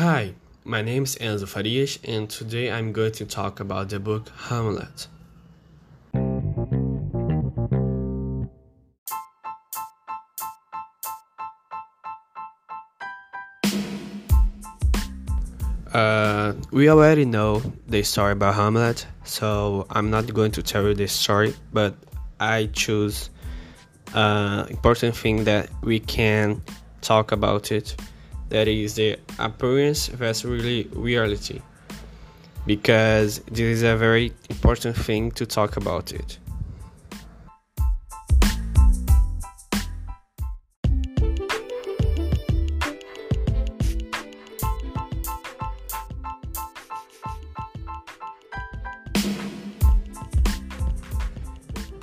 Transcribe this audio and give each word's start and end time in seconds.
Hi, 0.00 0.32
my 0.64 0.80
name 0.80 1.02
is 1.02 1.16
Enzo 1.16 1.46
Farias, 1.46 1.98
and 2.04 2.30
today 2.30 2.72
I'm 2.72 2.90
going 2.90 3.12
to 3.12 3.26
talk 3.26 3.60
about 3.60 3.90
the 3.90 4.00
book 4.00 4.30
Hamlet. 4.48 5.08
Uh, 15.92 16.54
we 16.70 16.88
already 16.88 17.26
know 17.26 17.62
the 17.86 18.02
story 18.02 18.32
about 18.32 18.54
Hamlet, 18.54 19.06
so 19.24 19.86
I'm 19.90 20.08
not 20.08 20.32
going 20.32 20.52
to 20.52 20.62
tell 20.62 20.84
you 20.84 20.94
the 20.94 21.08
story, 21.08 21.52
but 21.74 21.94
I 22.40 22.70
choose 22.72 23.28
uh, 24.14 24.64
important 24.70 25.14
thing 25.14 25.44
that 25.44 25.68
we 25.82 26.00
can 26.00 26.62
talk 27.02 27.32
about 27.32 27.70
it. 27.70 27.96
That 28.50 28.68
is 28.68 28.94
the 28.94 29.16
appearance 29.38 30.08
versus 30.08 30.44
really 30.44 30.88
reality, 30.92 31.62
because 32.66 33.38
this 33.46 33.60
is 33.60 33.82
a 33.82 33.96
very 33.96 34.32
important 34.48 34.96
thing 34.96 35.30
to 35.32 35.46
talk 35.46 35.76
about 35.76 36.12
it. 36.12 36.38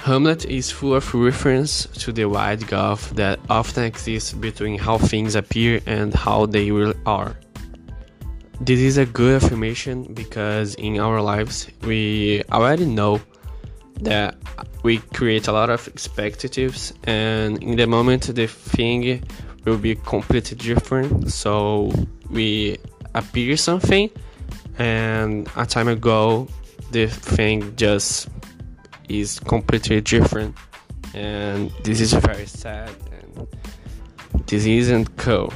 Hamlet 0.07 0.45
is 0.45 0.71
full 0.71 0.95
of 0.95 1.13
reference 1.13 1.85
to 1.87 2.13
the 2.13 2.23
wide 2.23 2.65
gulf 2.67 3.09
that 3.15 3.41
often 3.49 3.83
exists 3.83 4.31
between 4.31 4.79
how 4.79 4.97
things 4.97 5.35
appear 5.35 5.81
and 5.85 6.13
how 6.13 6.45
they 6.45 6.71
really 6.71 6.97
are. 7.05 7.35
This 8.61 8.79
is 8.79 8.97
a 8.97 9.05
good 9.05 9.43
affirmation 9.43 10.13
because 10.13 10.75
in 10.75 10.97
our 10.97 11.21
lives 11.21 11.67
we 11.81 12.41
already 12.53 12.85
know 12.85 13.19
that 13.99 14.37
we 14.81 14.99
create 15.13 15.49
a 15.49 15.51
lot 15.51 15.69
of 15.69 15.85
expectations 15.89 16.93
and 17.03 17.61
in 17.61 17.75
the 17.75 17.85
moment 17.85 18.33
the 18.33 18.47
thing 18.47 19.21
will 19.65 19.77
be 19.77 19.95
completely 19.95 20.55
different 20.55 21.33
so 21.33 21.91
we 22.29 22.77
appear 23.13 23.57
something 23.57 24.09
and 24.79 25.49
a 25.57 25.65
time 25.65 25.89
ago 25.89 26.47
the 26.91 27.07
thing 27.07 27.75
just 27.75 28.29
is 29.09 29.39
completely 29.39 30.01
different. 30.01 30.55
And 31.13 31.71
this 31.83 32.01
is 32.01 32.13
very 32.13 32.45
sad 32.45 32.91
and 33.11 33.47
this 34.47 34.65
isn't 34.65 35.15
cool. 35.17 35.51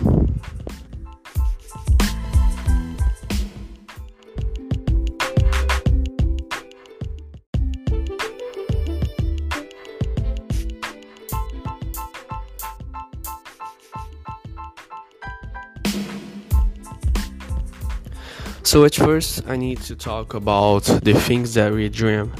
So 18.64 18.86
at 18.86 18.96
first 18.96 19.44
I 19.48 19.58
need 19.58 19.82
to 19.82 19.98
talk 19.98 20.34
about 20.34 20.84
the 21.04 21.14
things 21.14 21.56
that 21.56 21.74
we 21.74 21.90
dream 21.90 22.32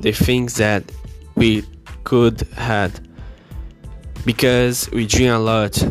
the 0.00 0.12
things 0.12 0.54
that 0.56 0.84
we 1.34 1.64
could 2.04 2.40
had. 2.56 2.92
Because 4.24 4.90
we 4.90 5.06
dream 5.06 5.32
a 5.32 5.38
lot 5.38 5.82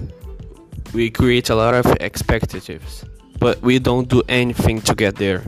we 0.94 1.09
create 1.09 1.50
a 1.50 1.55
lot 1.55 1.73
of 1.73 1.86
expectations 2.00 3.03
but 3.39 3.61
we 3.61 3.80
don't 3.80 4.09
do 4.09 4.22
anything 4.30 4.81
to 4.81 4.95
get 4.95 5.16
there 5.16 5.44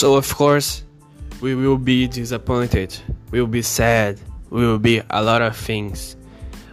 So, 0.00 0.14
of 0.14 0.34
course, 0.34 0.82
we 1.42 1.54
will 1.54 1.76
be 1.76 2.06
disappointed, 2.06 2.96
we 3.32 3.38
will 3.38 3.46
be 3.46 3.60
sad, 3.60 4.18
we 4.48 4.64
will 4.64 4.78
be 4.78 5.02
a 5.10 5.22
lot 5.22 5.42
of 5.42 5.54
things. 5.54 6.16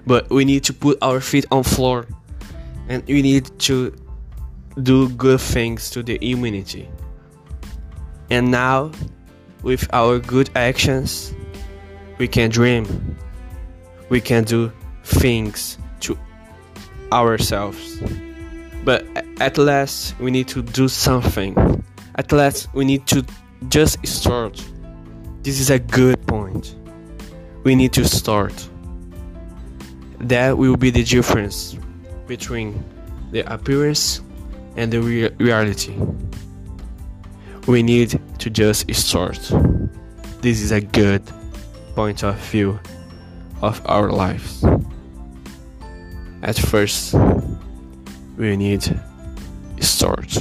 But 0.06 0.30
we 0.30 0.46
need 0.46 0.64
to 0.64 0.74
put 0.74 0.98
our 1.02 1.20
feet 1.20 1.46
on 1.52 1.64
floor 1.64 2.08
and 2.88 3.04
we 3.06 3.22
need 3.22 3.52
to 3.68 3.94
do 4.82 5.10
good 5.10 5.42
things 5.42 5.90
to 5.90 6.04
the 6.04 6.18
humanity. 6.22 6.88
And 8.30 8.50
now, 8.50 8.92
with 9.62 9.86
our 9.92 10.20
good 10.20 10.50
actions, 10.56 11.34
we 12.20 12.30
can 12.30 12.50
dream. 12.50 13.18
We 14.08 14.22
can 14.22 14.46
do 14.46 14.72
things 15.04 15.78
to 16.00 16.18
ourselves. 17.12 18.02
But 18.86 19.06
at 19.42 19.58
last, 19.58 20.18
we 20.18 20.32
need 20.32 20.48
to 20.48 20.62
do 20.62 20.88
something 20.88 21.84
at 22.18 22.32
last, 22.32 22.74
we 22.74 22.84
need 22.84 23.06
to 23.08 23.26
just 23.70 24.06
start. 24.06 24.64
This 25.44 25.60
is 25.60 25.70
a 25.70 25.80
good 25.80 26.26
point. 26.28 26.76
We 27.64 27.76
need 27.76 27.94
to 27.94 28.06
start. 28.06 28.70
That 30.20 30.58
will 30.58 30.76
be 30.78 30.90
the 30.90 31.04
difference 31.04 31.78
between 32.26 32.84
the 33.32 33.42
appearance 33.52 34.22
and 34.76 34.92
the 34.92 35.02
re- 35.02 35.30
reality. 35.38 35.96
We 37.68 37.84
need 37.84 38.20
to 38.40 38.50
just 38.50 38.94
start. 38.96 39.40
This 40.42 40.62
is 40.62 40.72
a 40.72 40.82
good 40.82 41.22
point 41.96 42.24
of 42.24 42.36
view 42.52 42.80
of 43.62 43.82
our 43.86 44.12
lives. 44.12 44.64
At 46.42 46.58
first, 46.58 47.14
we 48.38 48.56
need 48.56 48.84
start. 49.82 50.38